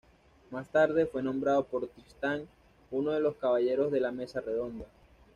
Más 0.49 0.67
tarde 0.67 1.05
fue 1.05 1.21
nombrado 1.21 1.63
por 1.63 1.87
Tristán, 1.87 2.47
uno 2.89 3.11
de 3.11 3.19
los 3.19 3.35
caballeros 3.35 3.91
de 3.91 3.99
la 3.99 4.11
Mesa 4.11 4.41
Redonda. 4.41 4.87